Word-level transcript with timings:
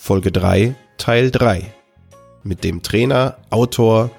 Folge 0.00 0.32
3, 0.32 0.74
Teil 0.96 1.30
3 1.30 1.74
mit 2.42 2.64
dem 2.64 2.82
Trainer, 2.82 3.36
Autor 3.50 4.10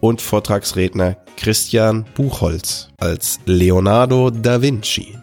und 0.00 0.22
Vortragsredner 0.22 1.18
Christian 1.36 2.06
Buchholz 2.14 2.88
als 2.98 3.40
Leonardo 3.44 4.30
da 4.30 4.62
Vinci. 4.62 5.18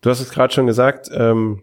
Du 0.00 0.10
hast 0.10 0.20
es 0.20 0.30
gerade 0.30 0.54
schon 0.54 0.68
gesagt, 0.68 1.08
ähm, 1.12 1.62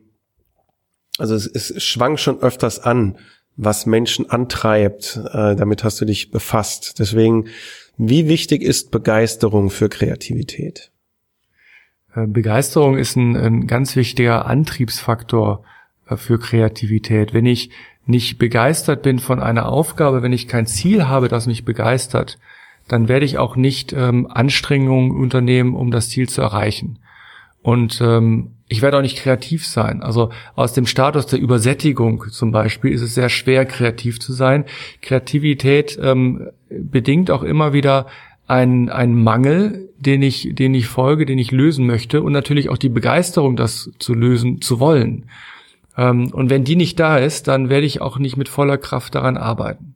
also 1.20 1.36
es, 1.36 1.46
es 1.46 1.82
schwang 1.82 2.18
schon 2.18 2.42
öfters 2.42 2.80
an, 2.80 3.18
was 3.56 3.86
Menschen 3.86 4.30
antreibt. 4.30 5.18
Äh, 5.32 5.56
damit 5.56 5.86
hast 5.86 6.02
du 6.02 6.06
dich 6.06 6.32
befasst. 6.32 7.00
Deswegen, 7.00 7.48
wie 7.98 8.28
wichtig 8.28 8.62
ist 8.62 8.92
Begeisterung 8.92 9.70
für 9.70 9.88
Kreativität? 9.88 10.92
Äh, 12.14 12.26
Begeisterung 12.28 12.98
ist 12.98 13.16
ein, 13.16 13.38
ein 13.38 13.68
ganz 13.68 13.96
wichtiger 13.96 14.48
Antriebsfaktor 14.48 15.64
äh, 15.64 15.81
für 16.18 16.40
Kreativität. 16.40 17.34
Wenn 17.34 17.46
ich 17.46 17.70
nicht 18.06 18.38
begeistert 18.38 19.04
bin 19.04 19.20
von 19.20 19.40
einer 19.40 19.68
Aufgabe, 19.68 20.22
wenn 20.22 20.34
ich 20.34 20.48
kein 20.48 20.66
Ziel 20.66 21.08
habe, 21.08 21.28
das 21.28 21.48
mich 21.48 21.66
begeistert, 21.66 22.40
dann 22.88 23.08
werde 23.08 23.26
ich 23.26 23.38
auch 23.38 23.56
nicht 23.56 23.94
ähm, 23.94 24.28
Anstrengungen 24.30 25.12
unternehmen, 25.12 25.76
um 25.76 25.92
das 25.92 26.10
Ziel 26.10 26.28
zu 26.28 26.42
erreichen. 26.42 27.00
Und 27.62 28.02
ähm, 28.02 28.52
ich 28.68 28.82
werde 28.82 28.98
auch 28.98 29.02
nicht 29.02 29.18
kreativ 29.18 29.68
sein. 29.68 30.02
Also 30.02 30.32
aus 30.56 30.74
dem 30.74 30.86
Status 30.86 31.28
der 31.28 31.40
Übersättigung 31.40 32.26
zum 32.32 32.52
Beispiel 32.52 32.92
ist 32.92 33.02
es 33.02 33.14
sehr 33.14 33.30
schwer, 33.30 33.66
kreativ 33.66 34.20
zu 34.20 34.34
sein. 34.34 34.66
Kreativität 35.02 36.00
ähm, 36.02 36.48
bedingt 36.70 37.30
auch 37.30 37.44
immer 37.44 37.74
wieder 37.74 38.08
einen, 38.48 38.90
einen 38.90 39.22
Mangel, 39.22 39.90
den 39.98 40.22
ich, 40.24 40.50
den 40.54 40.74
ich 40.74 40.88
folge, 40.88 41.26
den 41.26 41.38
ich 41.38 41.52
lösen 41.52 41.86
möchte 41.86 42.24
und 42.24 42.34
natürlich 42.34 42.70
auch 42.70 42.78
die 42.78 42.90
Begeisterung, 42.90 43.56
das 43.56 43.92
zu 44.00 44.14
lösen 44.14 44.62
zu 44.62 44.80
wollen. 44.80 45.26
Ähm, 45.98 46.32
und 46.32 46.50
wenn 46.50 46.64
die 46.64 46.76
nicht 46.76 47.00
da 47.00 47.18
ist, 47.18 47.48
dann 47.48 47.70
werde 47.70 47.86
ich 47.86 48.02
auch 48.02 48.18
nicht 48.18 48.38
mit 48.38 48.50
voller 48.50 48.78
Kraft 48.78 49.16
daran 49.16 49.38
arbeiten. 49.38 49.96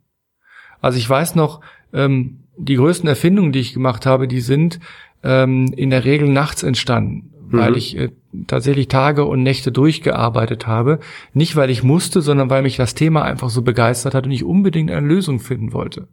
Also 0.81 0.97
ich 0.97 1.09
weiß 1.09 1.35
noch, 1.35 1.61
ähm, 1.93 2.43
die 2.57 2.75
größten 2.75 3.07
Erfindungen, 3.07 3.51
die 3.51 3.59
ich 3.59 3.73
gemacht 3.73 4.05
habe, 4.05 4.27
die 4.27 4.41
sind 4.41 4.79
ähm, 5.23 5.73
in 5.75 5.89
der 5.89 6.05
Regel 6.05 6.29
nachts 6.29 6.63
entstanden, 6.63 7.31
mhm. 7.49 7.57
weil 7.57 7.77
ich 7.77 7.97
äh, 7.97 8.11
tatsächlich 8.47 8.87
Tage 8.87 9.25
und 9.25 9.43
Nächte 9.43 9.71
durchgearbeitet 9.71 10.67
habe. 10.67 10.99
Nicht, 11.33 11.55
weil 11.55 11.69
ich 11.69 11.83
musste, 11.83 12.21
sondern 12.21 12.49
weil 12.49 12.61
mich 12.61 12.77
das 12.77 12.95
Thema 12.95 13.23
einfach 13.23 13.49
so 13.49 13.61
begeistert 13.61 14.13
hat 14.13 14.25
und 14.25 14.31
ich 14.31 14.43
unbedingt 14.43 14.91
eine 14.91 15.05
Lösung 15.05 15.39
finden 15.39 15.73
wollte. 15.73 16.07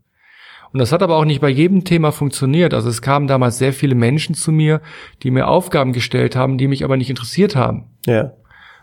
Und 0.73 0.78
das 0.78 0.91
hat 0.91 1.03
aber 1.03 1.17
auch 1.17 1.27
nicht 1.27 1.43
bei 1.43 1.51
jedem 1.51 1.84
Thema 1.84 2.12
funktioniert. 2.12 2.73
Also 2.73 2.89
es 2.89 3.03
kamen 3.03 3.27
damals 3.27 3.59
sehr 3.59 3.75
viele 3.75 3.95
Menschen 3.95 4.34
zu 4.34 4.53
mir, 4.53 4.81
die 5.23 5.31
mir 5.31 5.49
Aufgaben 5.49 5.93
gestellt 5.93 6.34
haben, 6.34 6.56
die 6.56 6.67
mich 6.67 6.83
aber 6.83 6.97
nicht 6.97 7.11
interessiert 7.11 7.56
haben. 7.56 7.91
Ja. 8.06 8.33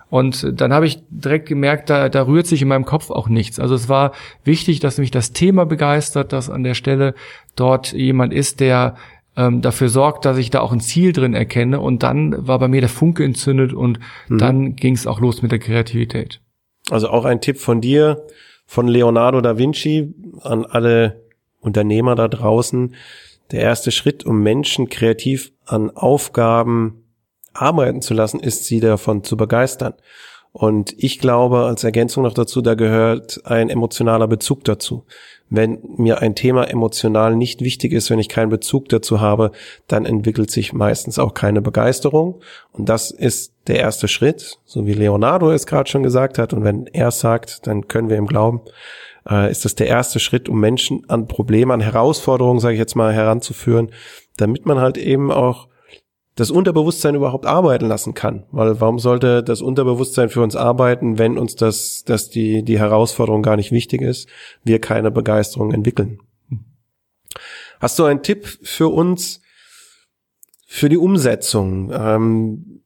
Und 0.09 0.59
dann 0.59 0.73
habe 0.73 0.87
ich 0.87 1.03
direkt 1.09 1.47
gemerkt, 1.47 1.89
da, 1.89 2.09
da 2.09 2.25
rührt 2.25 2.47
sich 2.47 2.61
in 2.61 2.67
meinem 2.67 2.85
Kopf 2.85 3.11
auch 3.11 3.29
nichts. 3.29 3.59
Also 3.59 3.75
es 3.75 3.89
war 3.89 4.13
wichtig, 4.43 4.79
dass 4.79 4.97
mich 4.97 5.11
das 5.11 5.33
Thema 5.33 5.65
begeistert, 5.65 6.33
dass 6.33 6.49
an 6.49 6.63
der 6.63 6.73
Stelle 6.73 7.13
dort 7.55 7.93
jemand 7.93 8.33
ist, 8.33 8.59
der 8.59 8.95
ähm, 9.35 9.61
dafür 9.61 9.89
sorgt, 9.89 10.25
dass 10.25 10.37
ich 10.37 10.49
da 10.49 10.61
auch 10.61 10.71
ein 10.71 10.81
Ziel 10.81 11.13
drin 11.13 11.35
erkenne. 11.35 11.79
Und 11.79 12.01
dann 12.01 12.47
war 12.47 12.57
bei 12.57 12.67
mir 12.67 12.81
der 12.81 12.89
Funke 12.89 13.23
entzündet 13.23 13.71
und 13.71 13.99
mhm. 14.27 14.37
dann 14.39 14.75
ging 14.75 14.95
es 14.95 15.05
auch 15.05 15.19
los 15.19 15.41
mit 15.43 15.51
der 15.51 15.59
Kreativität. 15.59 16.41
Also 16.89 17.09
auch 17.09 17.25
ein 17.25 17.39
Tipp 17.39 17.59
von 17.59 17.79
dir, 17.79 18.25
von 18.65 18.87
Leonardo 18.87 19.41
da 19.41 19.57
Vinci 19.57 20.13
an 20.41 20.65
alle 20.65 21.21
Unternehmer 21.59 22.15
da 22.15 22.27
draußen. 22.27 22.95
Der 23.51 23.61
erste 23.61 23.91
Schritt, 23.91 24.25
um 24.25 24.41
Menschen 24.41 24.89
kreativ 24.89 25.51
an 25.65 25.91
Aufgaben 25.91 26.98
arbeiten 27.61 28.01
zu 28.01 28.13
lassen, 28.13 28.39
ist 28.39 28.65
sie 28.65 28.79
davon 28.79 29.23
zu 29.23 29.37
begeistern. 29.37 29.93
Und 30.51 30.95
ich 30.97 31.19
glaube, 31.19 31.65
als 31.65 31.83
Ergänzung 31.83 32.23
noch 32.23 32.33
dazu, 32.33 32.61
da 32.61 32.73
gehört 32.73 33.41
ein 33.45 33.69
emotionaler 33.69 34.27
Bezug 34.27 34.63
dazu. 34.63 35.05
Wenn 35.51 35.79
mir 35.97 36.21
ein 36.21 36.35
Thema 36.35 36.63
emotional 36.63 37.35
nicht 37.35 37.61
wichtig 37.61 37.91
ist, 37.91 38.09
wenn 38.09 38.19
ich 38.19 38.29
keinen 38.29 38.49
Bezug 38.49 38.89
dazu 38.89 39.19
habe, 39.19 39.51
dann 39.87 40.05
entwickelt 40.05 40.51
sich 40.51 40.73
meistens 40.73 41.19
auch 41.19 41.33
keine 41.33 41.61
Begeisterung. 41.61 42.41
Und 42.71 42.89
das 42.89 43.11
ist 43.11 43.53
der 43.67 43.77
erste 43.77 44.07
Schritt, 44.07 44.59
so 44.65 44.85
wie 44.85 44.93
Leonardo 44.93 45.51
es 45.51 45.67
gerade 45.67 45.89
schon 45.89 46.03
gesagt 46.03 46.37
hat. 46.37 46.53
Und 46.53 46.63
wenn 46.63 46.87
er 46.87 47.11
sagt, 47.11 47.67
dann 47.67 47.87
können 47.87 48.09
wir 48.09 48.17
ihm 48.17 48.27
glauben, 48.27 48.61
äh, 49.29 49.49
ist 49.51 49.65
das 49.65 49.75
der 49.75 49.87
erste 49.87 50.19
Schritt, 50.19 50.49
um 50.49 50.59
Menschen 50.59 51.03
an 51.07 51.27
Probleme, 51.27 51.73
an 51.73 51.81
Herausforderungen, 51.81 52.59
sage 52.59 52.73
ich 52.73 52.79
jetzt 52.79 52.95
mal, 52.95 53.13
heranzuführen, 53.13 53.91
damit 54.37 54.65
man 54.65 54.79
halt 54.79 54.97
eben 54.97 55.31
auch 55.31 55.68
das 56.39 56.51
Unterbewusstsein 56.51 57.15
überhaupt 57.15 57.45
arbeiten 57.45 57.87
lassen 57.87 58.13
kann. 58.13 58.45
Weil 58.51 58.79
warum 58.79 58.97
sollte 58.97 59.43
das 59.43 59.61
Unterbewusstsein 59.61 60.29
für 60.29 60.41
uns 60.41 60.55
arbeiten, 60.55 61.17
wenn 61.17 61.37
uns 61.37 61.57
das, 61.57 62.05
dass 62.05 62.29
die, 62.29 62.63
die 62.63 62.79
Herausforderung 62.79 63.43
gar 63.43 63.57
nicht 63.57 63.73
wichtig 63.73 64.01
ist, 64.01 64.29
wir 64.63 64.79
keine 64.79 65.11
Begeisterung 65.11 65.73
entwickeln? 65.73 66.19
Hast 67.81 67.99
du 67.99 68.05
einen 68.05 68.23
Tipp 68.23 68.47
für 68.63 68.87
uns 68.87 69.41
für 70.65 70.87
die 70.87 70.97
Umsetzung? 70.97 71.91
Ähm, 71.93 72.83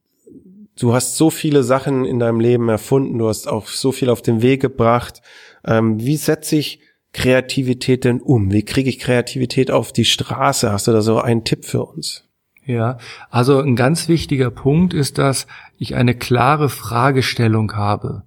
du 0.79 0.93
hast 0.95 1.17
so 1.17 1.29
viele 1.29 1.61
Sachen 1.61 2.05
in 2.05 2.17
deinem 2.17 2.39
Leben 2.39 2.69
erfunden, 2.69 3.19
du 3.19 3.27
hast 3.27 3.47
auch 3.47 3.67
so 3.67 3.91
viel 3.91 4.09
auf 4.09 4.23
den 4.23 4.41
Weg 4.41 4.61
gebracht. 4.61 5.21
Ähm, 5.63 5.99
wie 5.99 6.17
setze 6.17 6.55
ich 6.55 6.79
Kreativität 7.11 8.03
denn 8.03 8.19
um? 8.19 8.51
Wie 8.51 8.65
kriege 8.65 8.89
ich 8.89 8.97
Kreativität 8.97 9.69
auf 9.69 9.91
die 9.91 10.05
Straße? 10.05 10.71
Hast 10.71 10.87
du 10.87 10.91
da 10.91 11.01
so 11.01 11.19
einen 11.19 11.43
Tipp 11.43 11.65
für 11.65 11.83
uns? 11.83 12.27
Ja, 12.65 12.97
also 13.29 13.59
ein 13.59 13.75
ganz 13.75 14.07
wichtiger 14.07 14.49
Punkt 14.49 14.93
ist, 14.93 15.17
dass 15.17 15.47
ich 15.77 15.95
eine 15.95 16.15
klare 16.15 16.69
Fragestellung 16.69 17.73
habe, 17.73 18.23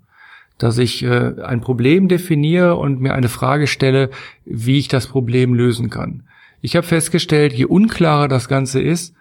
dass 0.58 0.76
ich 0.78 1.02
äh, 1.02 1.34
ein 1.42 1.60
Problem 1.60 2.08
definiere 2.08 2.76
und 2.76 3.00
mir 3.00 3.14
eine 3.14 3.28
Frage 3.28 3.66
stelle, 3.66 4.10
wie 4.44 4.78
ich 4.78 4.88
das 4.88 5.06
Problem 5.06 5.54
lösen 5.54 5.88
kann. 5.88 6.24
Ich 6.60 6.76
habe 6.76 6.86
festgestellt, 6.86 7.52
je 7.52 7.64
unklarer 7.64 8.28
das 8.28 8.48
Ganze 8.48 8.80
ist, 8.80 9.14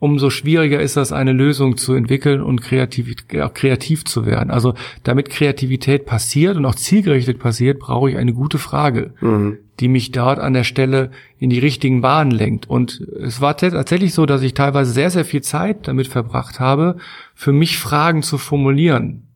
umso 0.00 0.30
schwieriger 0.30 0.80
ist 0.80 0.96
das, 0.96 1.12
eine 1.12 1.32
Lösung 1.32 1.76
zu 1.76 1.94
entwickeln 1.94 2.40
und 2.40 2.62
kreativ, 2.62 3.14
kreativ 3.28 4.04
zu 4.04 4.26
werden. 4.26 4.50
Also 4.50 4.74
damit 5.02 5.30
Kreativität 5.30 6.06
passiert 6.06 6.56
und 6.56 6.64
auch 6.64 6.74
zielgerichtet 6.74 7.38
passiert, 7.38 7.78
brauche 7.78 8.10
ich 8.10 8.16
eine 8.16 8.32
gute 8.32 8.58
Frage, 8.58 9.12
mhm. 9.20 9.58
Die 9.80 9.88
mich 9.88 10.12
dort 10.12 10.38
an 10.38 10.52
der 10.52 10.64
Stelle 10.64 11.10
in 11.38 11.50
die 11.50 11.58
richtigen 11.58 12.02
Bahnen 12.02 12.30
lenkt. 12.30 12.68
Und 12.68 13.00
es 13.00 13.40
war 13.40 13.56
tatsächlich 13.56 14.14
so, 14.14 14.26
dass 14.26 14.42
ich 14.42 14.54
teilweise 14.54 14.92
sehr, 14.92 15.10
sehr 15.10 15.24
viel 15.24 15.42
Zeit 15.42 15.88
damit 15.88 16.06
verbracht 16.06 16.60
habe, 16.60 16.96
für 17.34 17.52
mich 17.52 17.78
Fragen 17.78 18.22
zu 18.22 18.38
formulieren 18.38 19.28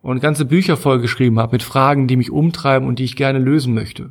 und 0.00 0.20
ganze 0.20 0.44
Bücher 0.44 0.76
vollgeschrieben 0.76 1.38
habe 1.38 1.52
mit 1.52 1.62
Fragen, 1.62 2.06
die 2.06 2.16
mich 2.16 2.30
umtreiben 2.30 2.88
und 2.88 2.98
die 2.98 3.04
ich 3.04 3.16
gerne 3.16 3.38
lösen 3.38 3.74
möchte. 3.74 4.10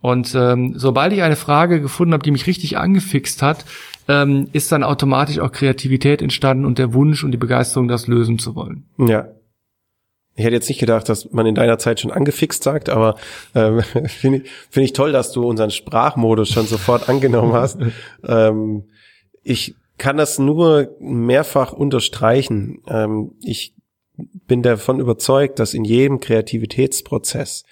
Und 0.00 0.34
ähm, 0.34 0.74
sobald 0.76 1.12
ich 1.12 1.22
eine 1.22 1.36
Frage 1.36 1.80
gefunden 1.80 2.12
habe, 2.12 2.24
die 2.24 2.32
mich 2.32 2.48
richtig 2.48 2.76
angefixt 2.76 3.40
hat, 3.40 3.64
ähm, 4.08 4.48
ist 4.52 4.72
dann 4.72 4.82
automatisch 4.82 5.38
auch 5.38 5.52
Kreativität 5.52 6.20
entstanden 6.20 6.64
und 6.64 6.78
der 6.78 6.92
Wunsch 6.92 7.22
und 7.22 7.30
die 7.30 7.38
Begeisterung, 7.38 7.86
das 7.86 8.08
lösen 8.08 8.38
zu 8.40 8.56
wollen. 8.56 8.84
Ja. 8.98 9.28
Ich 10.34 10.44
hätte 10.44 10.54
jetzt 10.54 10.68
nicht 10.68 10.80
gedacht, 10.80 11.08
dass 11.08 11.30
man 11.32 11.46
in 11.46 11.54
deiner 11.54 11.78
Zeit 11.78 12.00
schon 12.00 12.10
angefixt 12.10 12.62
sagt, 12.62 12.88
aber 12.88 13.16
ähm, 13.54 13.82
finde 14.06 14.38
ich, 14.38 14.50
find 14.70 14.84
ich 14.84 14.92
toll, 14.92 15.12
dass 15.12 15.32
du 15.32 15.46
unseren 15.46 15.70
Sprachmodus 15.70 16.48
schon 16.48 16.66
sofort 16.66 17.08
angenommen 17.08 17.52
hast. 17.52 17.78
ähm, 18.26 18.84
ich 19.42 19.74
kann 19.98 20.16
das 20.16 20.38
nur 20.38 20.96
mehrfach 21.00 21.72
unterstreichen. 21.72 22.82
Ähm, 22.88 23.32
ich 23.42 23.74
bin 24.16 24.62
davon 24.62 25.00
überzeugt, 25.00 25.58
dass 25.58 25.74
in 25.74 25.84
jedem 25.84 26.20
Kreativitätsprozess 26.20 27.64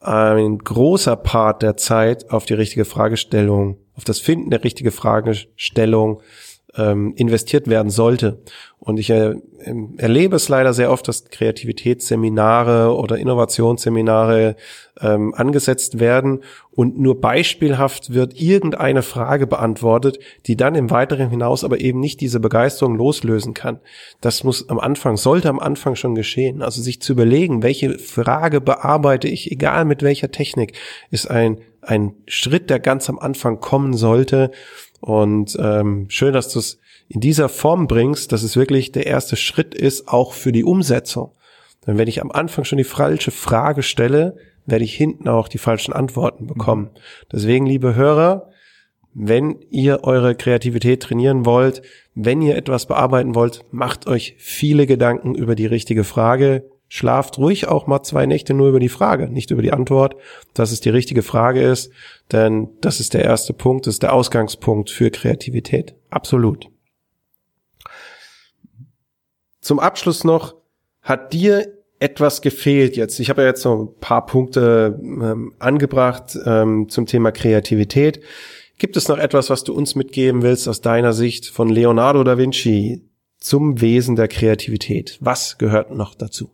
ein 0.00 0.58
großer 0.58 1.16
Part 1.16 1.62
der 1.62 1.76
Zeit 1.76 2.30
auf 2.30 2.44
die 2.44 2.54
richtige 2.54 2.84
Fragestellung, 2.84 3.78
auf 3.94 4.04
das 4.04 4.18
Finden 4.18 4.50
der 4.50 4.62
richtigen 4.62 4.90
Fragestellung 4.90 6.20
ähm, 6.76 7.14
investiert 7.16 7.68
werden 7.68 7.90
sollte. 7.90 8.38
Und 8.78 8.98
ich 8.98 9.08
äh, 9.08 9.34
erlebe 9.96 10.36
es 10.36 10.50
leider 10.50 10.74
sehr 10.74 10.90
oft, 10.90 11.08
dass 11.08 11.24
Kreativitätsseminare 11.24 12.94
oder 12.94 13.16
Innovationsseminare 13.16 14.56
ähm, 15.00 15.34
angesetzt 15.34 16.00
werden 16.00 16.40
und 16.70 16.98
nur 16.98 17.20
beispielhaft 17.20 18.12
wird 18.12 18.38
irgendeine 18.38 19.02
Frage 19.02 19.46
beantwortet, 19.46 20.18
die 20.46 20.56
dann 20.56 20.74
im 20.74 20.90
Weiteren 20.90 21.30
hinaus 21.30 21.64
aber 21.64 21.80
eben 21.80 21.98
nicht 21.98 22.20
diese 22.20 22.40
Begeisterung 22.40 22.96
loslösen 22.96 23.54
kann. 23.54 23.80
Das 24.20 24.44
muss 24.44 24.68
am 24.68 24.78
Anfang, 24.78 25.16
sollte 25.16 25.48
am 25.48 25.60
Anfang 25.60 25.96
schon 25.96 26.14
geschehen. 26.14 26.60
Also 26.60 26.82
sich 26.82 27.00
zu 27.00 27.14
überlegen, 27.14 27.62
welche 27.62 27.98
Frage 27.98 28.60
bearbeite 28.60 29.28
ich, 29.28 29.50
egal 29.50 29.86
mit 29.86 30.02
welcher 30.02 30.30
Technik, 30.30 30.74
ist 31.10 31.30
ein, 31.30 31.58
ein 31.80 32.12
Schritt, 32.26 32.68
der 32.68 32.80
ganz 32.80 33.08
am 33.08 33.18
Anfang 33.18 33.60
kommen 33.60 33.94
sollte. 33.94 34.50
Und 35.04 35.54
ähm, 35.60 36.06
schön, 36.08 36.32
dass 36.32 36.48
du 36.48 36.58
es 36.60 36.78
in 37.08 37.20
dieser 37.20 37.50
Form 37.50 37.88
bringst, 37.88 38.32
dass 38.32 38.42
es 38.42 38.56
wirklich 38.56 38.90
der 38.90 39.06
erste 39.06 39.36
Schritt 39.36 39.74
ist, 39.74 40.08
auch 40.08 40.32
für 40.32 40.50
die 40.50 40.64
Umsetzung. 40.64 41.32
Denn 41.86 41.98
wenn 41.98 42.08
ich 42.08 42.22
am 42.22 42.32
Anfang 42.32 42.64
schon 42.64 42.78
die 42.78 42.84
falsche 42.84 43.30
Frage 43.30 43.82
stelle, 43.82 44.38
werde 44.64 44.86
ich 44.86 44.94
hinten 44.94 45.28
auch 45.28 45.48
die 45.48 45.58
falschen 45.58 45.92
Antworten 45.92 46.46
bekommen. 46.46 46.88
Deswegen, 47.30 47.66
liebe 47.66 47.94
Hörer, 47.94 48.48
wenn 49.12 49.56
ihr 49.68 50.04
eure 50.04 50.36
Kreativität 50.36 51.02
trainieren 51.02 51.44
wollt, 51.44 51.82
wenn 52.14 52.40
ihr 52.40 52.56
etwas 52.56 52.86
bearbeiten 52.86 53.34
wollt, 53.34 53.60
macht 53.72 54.06
euch 54.06 54.36
viele 54.38 54.86
Gedanken 54.86 55.34
über 55.34 55.54
die 55.54 55.66
richtige 55.66 56.04
Frage, 56.04 56.64
schlaft 56.88 57.38
ruhig 57.38 57.66
auch 57.66 57.86
mal 57.86 58.02
zwei 58.02 58.26
Nächte 58.26 58.54
nur 58.54 58.68
über 58.68 58.80
die 58.80 58.88
Frage, 58.88 59.28
nicht 59.28 59.50
über 59.50 59.62
die 59.62 59.72
Antwort, 59.72 60.16
dass 60.52 60.70
es 60.70 60.80
die 60.80 60.90
richtige 60.90 61.22
Frage 61.22 61.62
ist, 61.62 61.90
denn 62.32 62.68
das 62.80 63.00
ist 63.00 63.14
der 63.14 63.24
erste 63.24 63.52
Punkt, 63.52 63.86
das 63.86 63.94
ist 63.94 64.02
der 64.02 64.12
Ausgangspunkt 64.12 64.90
für 64.90 65.10
Kreativität. 65.10 65.94
Absolut. 66.10 66.68
Zum 69.60 69.80
Abschluss 69.80 70.24
noch, 70.24 70.54
hat 71.00 71.32
dir 71.32 71.66
etwas 71.98 72.42
gefehlt 72.42 72.96
jetzt? 72.96 73.18
Ich 73.18 73.30
habe 73.30 73.42
ja 73.42 73.48
jetzt 73.48 73.62
so 73.62 73.84
ein 73.84 74.00
paar 74.00 74.26
Punkte 74.26 74.98
ähm, 75.00 75.54
angebracht 75.58 76.38
ähm, 76.44 76.88
zum 76.88 77.06
Thema 77.06 77.32
Kreativität. 77.32 78.20
Gibt 78.78 78.96
es 78.96 79.08
noch 79.08 79.18
etwas, 79.18 79.50
was 79.50 79.64
du 79.64 79.72
uns 79.72 79.94
mitgeben 79.94 80.42
willst 80.42 80.68
aus 80.68 80.80
deiner 80.80 81.12
Sicht 81.12 81.46
von 81.46 81.68
Leonardo 81.68 82.24
da 82.24 82.36
Vinci 82.36 83.08
zum 83.38 83.80
Wesen 83.80 84.16
der 84.16 84.28
Kreativität? 84.28 85.18
Was 85.20 85.58
gehört 85.58 85.92
noch 85.92 86.14
dazu? 86.14 86.50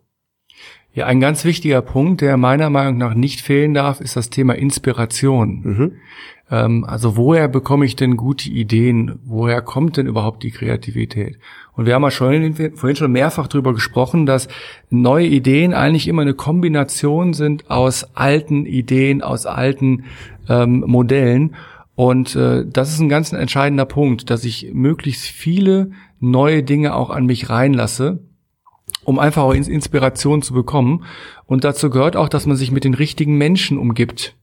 Ja, 0.93 1.07
ein 1.07 1.21
ganz 1.21 1.45
wichtiger 1.45 1.83
Punkt, 1.83 2.21
der 2.21 2.37
meiner 2.37 2.69
Meinung 2.69 2.99
nach 2.99 3.15
nicht 3.15 3.41
fehlen 3.41 3.75
darf, 3.75 4.01
ist 4.01 4.17
das 4.17 4.29
Thema 4.29 4.55
Inspiration. 4.55 5.61
Mhm. 5.63 5.93
Ähm, 6.51 6.85
also 6.85 7.17
woher 7.17 7.47
bekomme 7.47 7.85
ich 7.85 7.95
denn 7.95 8.17
gute 8.17 8.51
Ideen? 8.51 9.21
Woher 9.25 9.63
kommt 9.63 9.97
denn 9.97 10.07
überhaupt 10.07 10.43
die 10.43 10.51
Kreativität? 10.51 11.39
Und 11.75 11.87
wir 11.87 11.95
haben 11.95 12.03
ja 12.03 12.11
schon, 12.11 12.55
vorhin 12.75 12.97
schon 12.97 13.13
mehrfach 13.13 13.47
darüber 13.47 13.73
gesprochen, 13.73 14.27
dass 14.27 14.49
neue 14.91 15.27
Ideen 15.27 15.75
eigentlich 15.75 16.09
immer 16.09 16.23
eine 16.23 16.35
Kombination 16.35 17.35
sind 17.35 17.71
aus 17.71 18.17
alten 18.17 18.67
Ideen, 18.67 19.23
aus 19.23 19.47
alten 19.47 20.05
ähm, 20.49 20.83
Modellen. 20.87 21.55
Und 21.95 22.35
äh, 22.35 22.65
das 22.67 22.93
ist 22.93 22.99
ein 22.99 23.09
ganz 23.09 23.33
entscheidender 23.33 23.85
Punkt, 23.85 24.29
dass 24.31 24.45
ich 24.45 24.71
möglichst 24.73 25.27
viele 25.27 25.93
neue 26.19 26.65
Dinge 26.65 26.95
auch 26.95 27.11
an 27.11 27.27
mich 27.27 27.49
reinlasse 27.49 28.25
um 29.05 29.19
einfach 29.19 29.43
auch 29.43 29.55
Inspiration 29.55 30.43
zu 30.43 30.55
bekommen. 30.55 31.05
Und 31.47 31.65
dazu 31.65 31.91
gehört 31.91 32.17
auch, 32.17 32.29
dass 32.29 32.47
man 32.47 32.57
sich 32.57 32.71
mit 32.71 32.85
den 32.85 32.95
richtigen 32.95 33.37
Menschen 33.37 33.79
umgibt. 33.79 34.37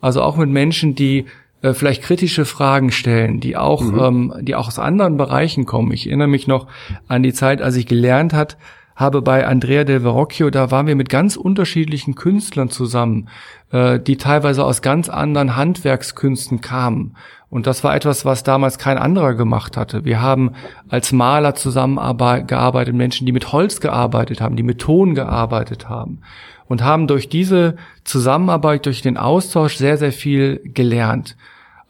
Also 0.00 0.22
auch 0.22 0.36
mit 0.36 0.50
Menschen, 0.50 0.94
die 0.94 1.26
äh, 1.62 1.74
vielleicht 1.74 2.02
kritische 2.02 2.44
Fragen 2.44 2.90
stellen, 2.90 3.40
die 3.40 3.56
auch, 3.56 3.82
mhm. 3.82 4.00
ähm, 4.00 4.34
die 4.40 4.54
auch 4.54 4.66
aus 4.66 4.78
anderen 4.78 5.16
Bereichen 5.16 5.64
kommen. 5.64 5.92
Ich 5.92 6.06
erinnere 6.06 6.28
mich 6.28 6.46
noch 6.46 6.66
an 7.06 7.22
die 7.22 7.32
Zeit, 7.32 7.62
als 7.62 7.76
ich 7.76 7.86
gelernt 7.86 8.32
hat, 8.32 8.58
habe 8.96 9.22
bei 9.22 9.46
Andrea 9.46 9.84
del 9.84 10.00
Verrocchio, 10.00 10.50
da 10.50 10.70
waren 10.70 10.86
wir 10.86 10.96
mit 10.96 11.08
ganz 11.08 11.36
unterschiedlichen 11.36 12.14
Künstlern 12.14 12.68
zusammen, 12.68 13.28
äh, 13.70 13.98
die 13.98 14.16
teilweise 14.16 14.64
aus 14.64 14.82
ganz 14.82 15.08
anderen 15.08 15.56
Handwerkskünsten 15.56 16.60
kamen. 16.60 17.16
Und 17.52 17.66
das 17.66 17.84
war 17.84 17.94
etwas, 17.94 18.24
was 18.24 18.44
damals 18.44 18.78
kein 18.78 18.96
anderer 18.96 19.34
gemacht 19.34 19.76
hatte. 19.76 20.06
Wir 20.06 20.22
haben 20.22 20.52
als 20.88 21.12
Maler 21.12 21.54
zusammengearbeitet, 21.54 22.94
Menschen, 22.94 23.26
die 23.26 23.32
mit 23.32 23.52
Holz 23.52 23.82
gearbeitet 23.82 24.40
haben, 24.40 24.56
die 24.56 24.62
mit 24.62 24.78
Ton 24.78 25.14
gearbeitet 25.14 25.86
haben 25.86 26.22
und 26.66 26.82
haben 26.82 27.06
durch 27.06 27.28
diese 27.28 27.76
Zusammenarbeit, 28.04 28.86
durch 28.86 29.02
den 29.02 29.18
Austausch 29.18 29.76
sehr, 29.76 29.98
sehr 29.98 30.12
viel 30.12 30.62
gelernt. 30.64 31.36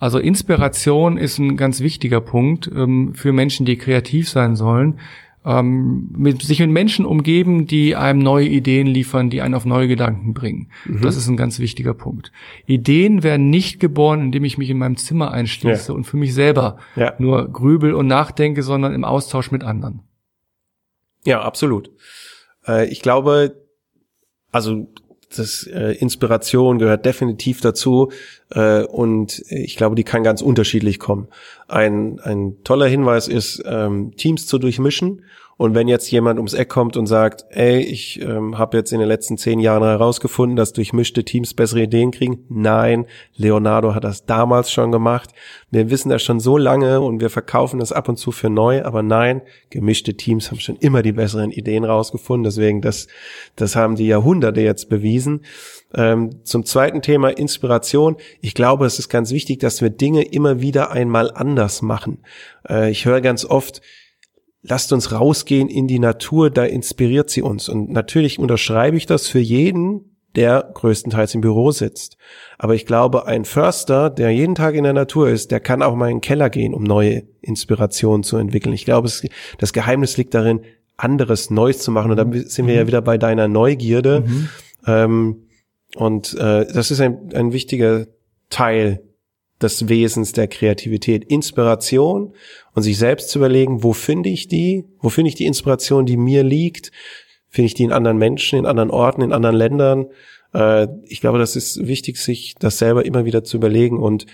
Also 0.00 0.18
Inspiration 0.18 1.16
ist 1.16 1.38
ein 1.38 1.56
ganz 1.56 1.78
wichtiger 1.78 2.20
Punkt 2.20 2.68
ähm, 2.74 3.14
für 3.14 3.32
Menschen, 3.32 3.64
die 3.64 3.78
kreativ 3.78 4.28
sein 4.28 4.56
sollen 4.56 4.98
ähm, 5.44 6.08
mit, 6.16 6.42
sich 6.42 6.60
mit 6.60 6.70
Menschen 6.70 7.04
umgeben, 7.04 7.66
die 7.66 7.96
einem 7.96 8.20
neue 8.20 8.46
Ideen 8.46 8.86
liefern, 8.86 9.30
die 9.30 9.42
einen 9.42 9.54
auf 9.54 9.64
neue 9.64 9.88
Gedanken 9.88 10.34
bringen. 10.34 10.68
Mhm. 10.84 11.02
Das 11.02 11.16
ist 11.16 11.28
ein 11.28 11.36
ganz 11.36 11.58
wichtiger 11.58 11.94
Punkt. 11.94 12.32
Ideen 12.66 13.22
werden 13.22 13.50
nicht 13.50 13.80
geboren, 13.80 14.20
indem 14.20 14.44
ich 14.44 14.58
mich 14.58 14.70
in 14.70 14.78
meinem 14.78 14.96
Zimmer 14.96 15.32
einschließe 15.32 15.92
ja. 15.92 15.96
und 15.96 16.04
für 16.04 16.16
mich 16.16 16.34
selber 16.34 16.78
ja. 16.96 17.14
nur 17.18 17.48
grübel 17.48 17.94
und 17.94 18.06
nachdenke, 18.06 18.62
sondern 18.62 18.94
im 18.94 19.04
Austausch 19.04 19.50
mit 19.50 19.64
anderen. 19.64 20.02
Ja, 21.24 21.42
absolut. 21.42 21.90
Äh, 22.66 22.88
ich 22.88 23.02
glaube, 23.02 23.56
also 24.52 24.92
das 25.38 25.66
äh, 25.66 25.92
Inspiration 25.92 26.78
gehört 26.78 27.04
definitiv 27.04 27.60
dazu 27.60 28.10
äh, 28.50 28.84
und 28.84 29.42
ich 29.48 29.76
glaube, 29.76 29.94
die 29.94 30.04
kann 30.04 30.22
ganz 30.22 30.42
unterschiedlich 30.42 30.98
kommen. 30.98 31.28
Ein, 31.68 32.20
ein 32.20 32.62
toller 32.64 32.86
Hinweis 32.86 33.28
ist, 33.28 33.62
ähm, 33.66 34.12
Teams 34.16 34.46
zu 34.46 34.58
durchmischen 34.58 35.22
und 35.56 35.74
wenn 35.74 35.86
jetzt 35.86 36.10
jemand 36.10 36.38
ums 36.38 36.54
Eck 36.54 36.68
kommt 36.70 36.96
und 36.96 37.06
sagt, 37.06 37.44
ey, 37.50 37.80
ich 37.80 38.20
ähm, 38.20 38.58
habe 38.58 38.76
jetzt 38.76 38.92
in 38.92 38.98
den 38.98 39.08
letzten 39.08 39.36
zehn 39.36 39.60
Jahren 39.60 39.82
herausgefunden, 39.82 40.56
dass 40.56 40.72
durchmischte 40.72 41.24
Teams 41.24 41.54
bessere 41.54 41.82
Ideen 41.82 42.10
kriegen. 42.10 42.44
Nein, 42.48 43.06
Leonardo 43.36 43.94
hat 43.94 44.04
das 44.04 44.24
damals 44.24 44.72
schon 44.72 44.90
gemacht. 44.90 45.30
Wir 45.70 45.90
wissen 45.90 46.08
das 46.08 46.22
schon 46.22 46.40
so 46.40 46.56
lange 46.56 47.00
und 47.00 47.20
wir 47.20 47.30
verkaufen 47.30 47.80
das 47.80 47.92
ab 47.92 48.08
und 48.08 48.16
zu 48.16 48.32
für 48.32 48.50
neu. 48.50 48.82
Aber 48.84 49.02
nein, 49.02 49.42
gemischte 49.70 50.14
Teams 50.14 50.50
haben 50.50 50.60
schon 50.60 50.76
immer 50.76 51.02
die 51.02 51.12
besseren 51.12 51.50
Ideen 51.50 51.84
rausgefunden. 51.84 52.44
Deswegen, 52.44 52.80
das, 52.80 53.08
das 53.54 53.76
haben 53.76 53.96
die 53.96 54.06
Jahrhunderte 54.06 54.62
jetzt 54.62 54.88
bewiesen. 54.88 55.42
Ähm, 55.94 56.44
zum 56.44 56.64
zweiten 56.64 57.02
Thema 57.02 57.28
Inspiration. 57.28 58.16
Ich 58.40 58.54
glaube, 58.54 58.86
es 58.86 58.98
ist 58.98 59.10
ganz 59.10 59.30
wichtig, 59.30 59.60
dass 59.60 59.82
wir 59.82 59.90
Dinge 59.90 60.22
immer 60.22 60.60
wieder 60.62 60.90
einmal 60.90 61.30
anders 61.30 61.82
machen. 61.82 62.18
Äh, 62.68 62.90
ich 62.90 63.04
höre 63.04 63.20
ganz 63.20 63.44
oft, 63.44 63.82
lasst 64.62 64.92
uns 64.92 65.12
rausgehen 65.12 65.68
in 65.68 65.86
die 65.88 65.98
Natur, 65.98 66.50
da 66.50 66.64
inspiriert 66.64 67.30
sie 67.30 67.42
uns. 67.42 67.68
Und 67.68 67.90
natürlich 67.90 68.38
unterschreibe 68.38 68.96
ich 68.96 69.06
das 69.06 69.28
für 69.28 69.40
jeden, 69.40 70.16
der 70.36 70.70
größtenteils 70.72 71.34
im 71.34 71.40
Büro 71.42 71.72
sitzt. 71.72 72.16
Aber 72.58 72.74
ich 72.74 72.86
glaube, 72.86 73.26
ein 73.26 73.44
Förster, 73.44 74.08
der 74.08 74.30
jeden 74.30 74.54
Tag 74.54 74.74
in 74.74 74.84
der 74.84 74.94
Natur 74.94 75.28
ist, 75.28 75.50
der 75.50 75.60
kann 75.60 75.82
auch 75.82 75.94
mal 75.94 76.08
in 76.08 76.16
den 76.16 76.20
Keller 76.22 76.48
gehen, 76.48 76.74
um 76.74 76.84
neue 76.84 77.24
Inspirationen 77.42 78.22
zu 78.22 78.38
entwickeln. 78.38 78.72
Ich 78.72 78.84
glaube, 78.84 79.08
es, 79.08 79.26
das 79.58 79.72
Geheimnis 79.72 80.16
liegt 80.16 80.32
darin, 80.32 80.62
anderes 80.96 81.50
Neues 81.50 81.80
zu 81.80 81.90
machen. 81.90 82.12
Und 82.12 82.16
da 82.16 82.26
sind 82.48 82.66
wir 82.66 82.74
ja 82.74 82.84
mhm. 82.84 82.88
wieder 82.88 83.02
bei 83.02 83.18
deiner 83.18 83.48
Neugierde. 83.48 84.24
Mhm. 84.26 84.48
Ähm, 84.86 85.36
und 85.96 86.34
äh, 86.34 86.66
das 86.72 86.90
ist 86.90 87.00
ein, 87.00 87.30
ein 87.34 87.52
wichtiger 87.52 88.06
Teil 88.48 89.02
des 89.60 89.88
Wesens 89.88 90.32
der 90.32 90.48
Kreativität. 90.48 91.24
Inspiration 91.24 92.34
und 92.74 92.82
sich 92.82 92.98
selbst 92.98 93.28
zu 93.28 93.38
überlegen, 93.38 93.82
wo 93.82 93.92
finde 93.92 94.28
ich 94.28 94.48
die? 94.48 94.84
Wo 95.00 95.08
finde 95.08 95.28
ich 95.28 95.34
die 95.34 95.46
Inspiration, 95.46 96.06
die 96.06 96.16
mir 96.16 96.42
liegt? 96.42 96.90
Finde 97.48 97.66
ich 97.66 97.74
die 97.74 97.84
in 97.84 97.92
anderen 97.92 98.18
Menschen, 98.18 98.58
in 98.58 98.66
anderen 98.66 98.90
Orten, 98.90 99.22
in 99.22 99.32
anderen 99.32 99.56
Ländern? 99.56 100.06
Äh, 100.54 100.88
ich 101.04 101.20
glaube, 101.20 101.38
das 101.38 101.56
ist 101.56 101.86
wichtig, 101.86 102.16
sich 102.16 102.54
das 102.58 102.78
selber 102.78 103.04
immer 103.04 103.24
wieder 103.24 103.44
zu 103.44 103.56
überlegen 103.56 103.98
und 103.98 104.26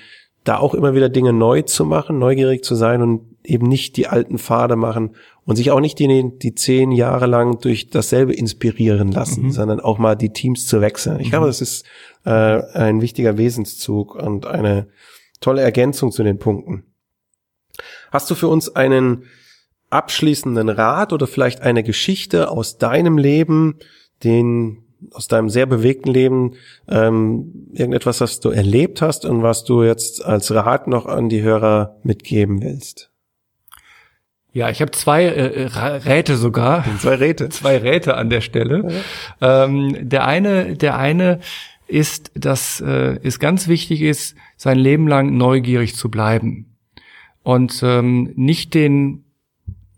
da 0.45 0.59
auch 0.59 0.75
immer 0.75 0.95
wieder 0.95 1.09
Dinge 1.09 1.33
neu 1.33 1.63
zu 1.63 1.85
machen, 1.85 2.19
neugierig 2.19 2.65
zu 2.65 2.75
sein 2.75 3.03
und 3.03 3.23
eben 3.45 3.67
nicht 3.67 3.97
die 3.97 4.07
alten 4.07 4.39
Pfade 4.39 4.77
machen 4.77 5.11
und 5.45 5.57
sich 5.57 5.71
auch 5.71 5.81
nicht 5.81 5.99
die, 5.99 6.33
die 6.39 6.55
zehn 6.55 6.93
Jahre 6.93 7.27
lang 7.27 7.59
durch 7.61 7.91
dasselbe 7.91 8.33
inspirieren 8.33 9.11
lassen, 9.11 9.47
mhm. 9.47 9.51
sondern 9.51 9.81
auch 9.81 9.99
mal 9.99 10.15
die 10.15 10.33
Teams 10.33 10.67
zu 10.67 10.81
wechseln. 10.81 11.21
Ich 11.21 11.27
mhm. 11.27 11.31
glaube, 11.31 11.47
das 11.49 11.61
ist 11.61 11.85
äh, 12.25 12.31
ein 12.31 13.03
wichtiger 13.03 13.37
Wesenszug 13.37 14.15
und 14.15 14.47
eine 14.47 14.89
Tolle 15.41 15.63
Ergänzung 15.63 16.11
zu 16.11 16.23
den 16.23 16.39
Punkten. 16.39 16.85
Hast 18.11 18.31
du 18.31 18.35
für 18.35 18.49
uns 18.49 18.75
einen 18.75 19.25
abschließenden 19.91 20.69
Rat 20.69 21.13
oder 21.13 21.27
vielleicht 21.27 21.63
eine 21.63 21.83
Geschichte 21.83 22.51
aus 22.51 22.79
deinem 22.79 23.19
Leben, 23.19 23.77
den 24.25 24.85
aus 25.13 25.29
deinem 25.29 25.49
sehr 25.49 25.67
bewegten 25.67 26.13
Leben 26.13 26.55
ähm, 26.89 27.69
irgendetwas, 27.73 28.21
was 28.21 28.41
du 28.41 28.51
erlebt 28.51 29.01
hast 29.01 29.25
und 29.25 29.43
was 29.43 29.65
du 29.65 29.85
jetzt 29.85 30.25
als 30.25 30.53
Rat 30.53 30.89
noch 30.89 31.07
an 31.07 31.29
die 31.29 31.43
Hörer 31.43 31.97
mitgeben 32.03 32.63
willst? 32.63 33.11
Ja, 34.53 34.71
ich 34.71 34.81
habe 34.81 34.91
zwei 34.91 35.25
äh, 35.25 35.67
Räte 35.67 36.37
sogar. 36.37 36.85
Zwei 36.99 37.15
Räte. 37.15 37.49
zwei 37.51 37.77
Räte 37.77 38.17
an 38.17 38.29
der 38.29 38.41
Stelle. 38.41 39.05
Ja. 39.41 39.65
Ähm, 39.65 40.09
der 40.09 40.27
eine, 40.27 40.75
der 40.75 40.99
eine 40.99 41.39
ist, 41.87 42.33
dass 42.35 42.81
äh, 42.81 43.21
es 43.23 43.39
ganz 43.39 43.69
wichtig 43.69 44.03
ist, 44.03 44.35
sein 44.57 44.79
Leben 44.79 45.07
lang 45.07 45.37
neugierig 45.37 45.95
zu 45.95 46.11
bleiben 46.11 46.78
und 47.49 47.83
ähm, 47.83 48.31
nicht 48.37 48.75
den 48.75 49.25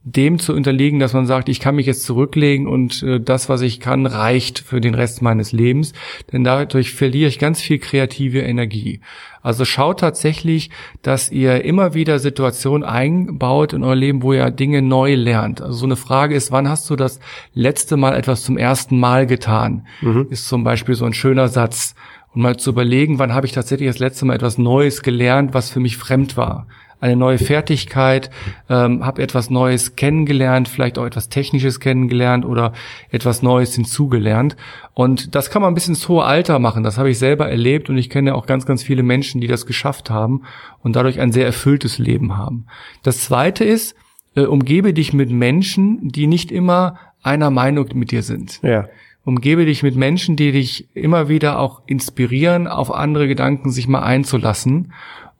dem 0.04 0.38
zu 0.38 0.54
unterliegen, 0.54 1.00
dass 1.00 1.14
man 1.14 1.26
sagt, 1.26 1.48
ich 1.48 1.58
kann 1.58 1.74
mich 1.74 1.84
jetzt 1.84 2.04
zurücklegen 2.04 2.68
und 2.68 3.02
äh, 3.02 3.18
das, 3.20 3.48
was 3.48 3.60
ich 3.60 3.80
kann, 3.80 4.06
reicht 4.06 4.60
für 4.60 4.80
den 4.80 4.94
Rest 4.94 5.20
meines 5.20 5.50
Lebens, 5.50 5.92
denn 6.32 6.44
dadurch 6.44 6.94
verliere 6.94 7.28
ich 7.28 7.40
ganz 7.40 7.60
viel 7.60 7.78
kreative 7.78 8.38
Energie. 8.38 9.00
Also 9.42 9.64
schaut 9.64 9.98
tatsächlich, 9.98 10.70
dass 11.02 11.32
ihr 11.32 11.64
immer 11.64 11.92
wieder 11.92 12.20
Situationen 12.20 12.84
einbaut 12.84 13.72
in 13.72 13.82
euer 13.82 13.96
Leben, 13.96 14.22
wo 14.22 14.32
ihr 14.32 14.52
Dinge 14.52 14.80
neu 14.80 15.16
lernt. 15.16 15.60
Also 15.60 15.78
so 15.78 15.86
eine 15.86 15.96
Frage 15.96 16.36
ist, 16.36 16.52
wann 16.52 16.68
hast 16.68 16.88
du 16.88 16.94
das 16.94 17.18
letzte 17.52 17.96
Mal 17.96 18.16
etwas 18.16 18.44
zum 18.44 18.58
ersten 18.58 18.96
Mal 18.96 19.26
getan? 19.26 19.88
Mhm. 20.02 20.28
Ist 20.30 20.46
zum 20.46 20.62
Beispiel 20.62 20.94
so 20.94 21.04
ein 21.04 21.14
schöner 21.14 21.48
Satz. 21.48 21.96
Und 22.32 22.42
mal 22.42 22.56
zu 22.56 22.70
überlegen, 22.70 23.18
wann 23.18 23.34
habe 23.34 23.46
ich 23.46 23.52
tatsächlich 23.52 23.88
das 23.88 23.98
letzte 23.98 24.24
Mal 24.24 24.34
etwas 24.34 24.56
Neues 24.56 25.02
gelernt, 25.02 25.52
was 25.52 25.68
für 25.68 25.80
mich 25.80 25.96
fremd 25.96 26.36
war 26.36 26.68
eine 27.00 27.16
neue 27.16 27.38
Fertigkeit, 27.38 28.30
ähm, 28.68 29.04
habe 29.04 29.22
etwas 29.22 29.50
Neues 29.50 29.96
kennengelernt, 29.96 30.68
vielleicht 30.68 30.98
auch 30.98 31.06
etwas 31.06 31.28
Technisches 31.28 31.80
kennengelernt 31.80 32.44
oder 32.44 32.72
etwas 33.10 33.42
Neues 33.42 33.74
hinzugelernt. 33.74 34.56
Und 34.94 35.34
das 35.34 35.50
kann 35.50 35.62
man 35.62 35.74
bis 35.74 35.88
ins 35.88 36.08
hohe 36.08 36.24
Alter 36.24 36.58
machen. 36.58 36.82
Das 36.82 36.98
habe 36.98 37.10
ich 37.10 37.18
selber 37.18 37.48
erlebt 37.48 37.88
und 37.88 37.96
ich 37.96 38.10
kenne 38.10 38.34
auch 38.34 38.46
ganz, 38.46 38.66
ganz 38.66 38.82
viele 38.82 39.02
Menschen, 39.02 39.40
die 39.40 39.46
das 39.46 39.66
geschafft 39.66 40.10
haben 40.10 40.42
und 40.82 40.94
dadurch 40.94 41.20
ein 41.20 41.32
sehr 41.32 41.46
erfülltes 41.46 41.98
Leben 41.98 42.36
haben. 42.36 42.66
Das 43.02 43.20
Zweite 43.20 43.64
ist, 43.64 43.96
äh, 44.34 44.42
umgebe 44.42 44.92
dich 44.92 45.12
mit 45.12 45.30
Menschen, 45.30 46.08
die 46.08 46.26
nicht 46.26 46.52
immer 46.52 46.98
einer 47.22 47.50
Meinung 47.50 47.88
mit 47.94 48.10
dir 48.10 48.22
sind. 48.22 48.60
Ja. 48.62 48.88
Umgebe 49.24 49.66
dich 49.66 49.82
mit 49.82 49.96
Menschen, 49.96 50.36
die 50.36 50.52
dich 50.52 50.88
immer 50.94 51.28
wieder 51.28 51.58
auch 51.58 51.82
inspirieren, 51.86 52.66
auf 52.66 52.92
andere 52.92 53.28
Gedanken 53.28 53.70
sich 53.70 53.86
mal 53.86 54.00
einzulassen 54.00 54.92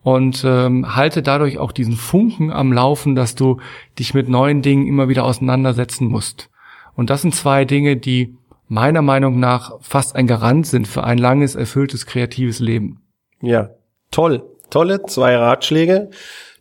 und 0.03 0.43
ähm, 0.45 0.97
halte 0.97 1.23
dadurch 1.23 1.59
auch 1.59 1.73
diesen 1.73 1.95
Funken 1.95 2.51
am 2.53 2.73
Laufen, 2.73 3.15
dass 3.15 3.35
du 3.35 3.59
dich 3.99 4.15
mit 4.15 4.29
neuen 4.29 4.63
Dingen 4.63 4.87
immer 4.87 5.09
wieder 5.09 5.25
auseinandersetzen 5.25 6.09
musst. 6.09 6.49
Und 6.95 7.11
das 7.11 7.23
sind 7.23 7.35
zwei 7.35 7.65
Dinge, 7.65 7.97
die 7.97 8.37
meiner 8.69 9.03
Meinung 9.03 9.41
nach 9.41 9.73
fast 9.81 10.17
ein 10.17 10.27
Garant 10.27 10.67
sind 10.67 10.87
für 10.87 11.05
ein 11.05 11.19
langes, 11.19 11.55
erfülltes, 11.55 12.07
kreatives 12.07 12.61
Leben. 12.61 13.03
Ja, 13.43 13.71
toll. 14.11 14.43
Tolle 14.71 15.03
zwei 15.05 15.37
Ratschläge. 15.37 16.11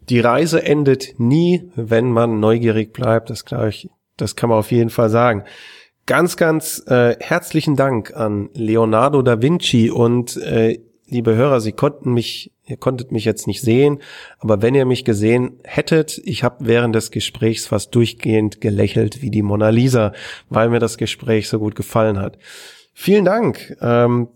Die 0.10 0.20
Reise 0.20 0.64
endet 0.64 1.20
nie, 1.20 1.70
wenn 1.76 2.12
man 2.12 2.40
neugierig 2.40 2.94
bleibt. 2.94 3.30
Das 3.30 3.46
glaube 3.46 3.70
ich, 3.70 3.90
das 4.18 4.36
kann 4.36 4.50
man 4.50 4.58
auf 4.58 4.72
jeden 4.72 4.90
Fall 4.90 5.10
sagen. 5.10 5.44
Ganz, 6.08 6.36
ganz 6.38 6.84
äh, 6.88 7.16
herzlichen 7.20 7.76
Dank 7.76 8.16
an 8.16 8.50
Leonardo 8.56 9.22
da 9.22 9.44
Vinci 9.44 9.92
und 9.92 10.36
äh, 10.38 10.80
liebe 11.10 11.36
Hörer, 11.36 11.60
Sie 11.60 11.72
konnten 11.72 12.14
mich, 12.14 12.52
ihr 12.66 12.78
konntet 12.78 13.12
mich 13.12 13.26
jetzt 13.26 13.48
nicht 13.48 13.62
sehen, 13.62 14.00
aber 14.40 14.62
wenn 14.62 14.76
ihr 14.76 14.86
mich 14.86 15.06
gesehen 15.06 15.60
hättet, 15.64 16.22
ich 16.24 16.44
habe 16.44 16.68
während 16.68 16.96
des 16.96 17.12
Gesprächs 17.12 17.68
fast 17.68 17.94
durchgehend 17.96 18.62
gelächelt 18.62 19.22
wie 19.22 19.32
die 19.32 19.42
Mona 19.42 19.70
Lisa, 19.70 20.14
weil 20.50 20.70
mir 20.70 20.80
das 20.80 20.98
Gespräch 20.98 21.50
so 21.50 21.60
gut 21.60 21.76
gefallen 21.76 22.20
hat. 22.20 22.38
Vielen 22.94 23.26
Dank. 23.26 23.78
Ähm, 23.82 24.28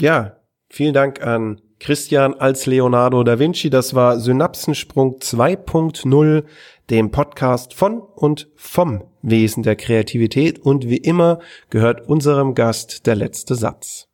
ja, 0.00 0.36
vielen 0.68 0.94
Dank 0.94 1.22
an 1.22 1.60
Christian 1.80 2.34
als 2.34 2.66
Leonardo 2.66 3.22
da 3.22 3.38
Vinci. 3.38 3.70
Das 3.70 3.94
war 3.94 4.20
Synapsensprung 4.20 5.18
2.0, 5.18 6.44
dem 6.90 7.10
Podcast 7.10 7.74
von 7.74 8.00
und 8.00 8.48
vom 8.56 9.04
Wesen 9.22 9.62
der 9.62 9.76
Kreativität. 9.76 10.58
Und 10.58 10.88
wie 10.88 10.96
immer 10.96 11.38
gehört 11.70 12.06
unserem 12.06 12.54
Gast 12.54 13.06
der 13.06 13.14
letzte 13.14 13.54
Satz. 13.54 14.08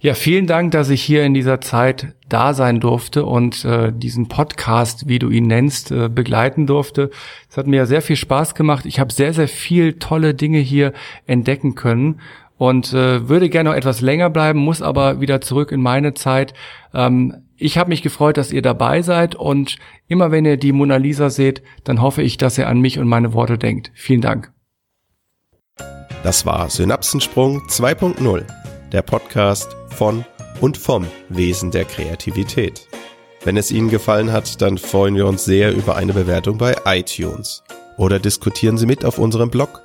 Ja, 0.00 0.14
vielen 0.14 0.46
Dank, 0.46 0.70
dass 0.70 0.90
ich 0.90 1.02
hier 1.02 1.24
in 1.24 1.34
dieser 1.34 1.60
Zeit 1.60 2.14
da 2.28 2.54
sein 2.54 2.78
durfte 2.78 3.24
und 3.24 3.64
äh, 3.64 3.92
diesen 3.92 4.28
Podcast, 4.28 5.08
wie 5.08 5.18
du 5.18 5.28
ihn 5.28 5.48
nennst, 5.48 5.90
äh, 5.90 6.08
begleiten 6.08 6.68
durfte. 6.68 7.10
Es 7.50 7.56
hat 7.56 7.66
mir 7.66 7.84
sehr 7.84 8.00
viel 8.00 8.14
Spaß 8.14 8.54
gemacht. 8.54 8.86
Ich 8.86 9.00
habe 9.00 9.12
sehr, 9.12 9.32
sehr 9.34 9.48
viel 9.48 9.94
tolle 9.94 10.34
Dinge 10.34 10.58
hier 10.58 10.92
entdecken 11.26 11.74
können 11.74 12.20
und 12.58 12.92
äh, 12.92 13.28
würde 13.28 13.48
gerne 13.48 13.70
noch 13.70 13.76
etwas 13.76 14.00
länger 14.00 14.30
bleiben, 14.30 14.60
muss 14.60 14.82
aber 14.82 15.20
wieder 15.20 15.40
zurück 15.40 15.72
in 15.72 15.82
meine 15.82 16.14
Zeit. 16.14 16.54
Ähm, 16.94 17.42
ich 17.56 17.76
habe 17.76 17.88
mich 17.88 18.02
gefreut, 18.02 18.36
dass 18.36 18.52
ihr 18.52 18.62
dabei 18.62 19.02
seid 19.02 19.34
und 19.34 19.78
immer 20.06 20.30
wenn 20.30 20.44
ihr 20.44 20.58
die 20.58 20.70
Mona 20.70 20.96
Lisa 20.96 21.28
seht, 21.28 21.62
dann 21.82 22.00
hoffe 22.00 22.22
ich, 22.22 22.36
dass 22.36 22.56
ihr 22.56 22.68
an 22.68 22.80
mich 22.80 23.00
und 23.00 23.08
meine 23.08 23.32
Worte 23.32 23.58
denkt. 23.58 23.90
Vielen 23.94 24.20
Dank. 24.20 24.52
Das 26.22 26.46
war 26.46 26.70
Synapsensprung 26.70 27.62
2.0, 27.68 28.44
der 28.92 29.02
Podcast 29.02 29.76
von 29.88 30.24
und 30.60 30.76
vom 30.76 31.06
Wesen 31.28 31.70
der 31.70 31.84
Kreativität. 31.84 32.88
Wenn 33.44 33.56
es 33.56 33.70
Ihnen 33.70 33.88
gefallen 33.88 34.32
hat, 34.32 34.60
dann 34.60 34.78
freuen 34.78 35.14
wir 35.14 35.26
uns 35.26 35.44
sehr 35.44 35.72
über 35.72 35.94
eine 35.96 36.12
Bewertung 36.12 36.58
bei 36.58 36.74
iTunes. 36.84 37.62
Oder 37.96 38.18
diskutieren 38.18 38.76
Sie 38.78 38.86
mit 38.86 39.04
auf 39.04 39.18
unserem 39.18 39.50
Blog 39.50 39.80